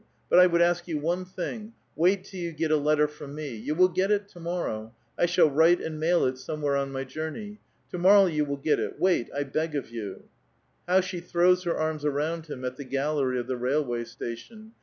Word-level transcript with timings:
But 0.31 0.39
I 0.39 0.47
would 0.47 0.61
ask 0.63 0.87
you 0.87 0.97
one 0.97 1.25
thing: 1.25 1.73
wait 1.95 2.23
till 2.23 2.39
you 2.39 2.53
get 2.53 2.71
a 2.71 2.75
letter 2.77 3.07
from 3.07 3.35
me. 3.35 3.49
You 3.55 3.75
will 3.75 3.87
get 3.87 4.09
it 4.09 4.27
to 4.29 4.39
morrow; 4.39 4.95
I 5.15 5.27
shall 5.27 5.47
write 5.47 5.79
and 5.79 5.99
mail 5.99 6.25
it 6.25 6.39
somewhere 6.39 6.75
on 6.75 6.91
ray 6.91 7.05
journe}'. 7.05 7.59
To 7.91 7.97
morrow 7.99 8.27
30U 8.27 8.47
will 8.47 8.57
get 8.57 8.79
it; 8.79 8.95
wait, 8.99 9.29
I 9.31 9.43
beg 9.43 9.75
of 9.75 9.91
you." 9.91 10.23
How 10.87 11.01
she 11.01 11.19
throws 11.19 11.65
her 11.65 11.77
arms 11.77 12.03
around 12.03 12.47
him 12.47 12.65
at 12.65 12.77
the 12.77 12.83
gallery 12.83 13.39
of 13.39 13.45
the 13.45 13.57
railway 13.57 14.03
station 14.05 14.71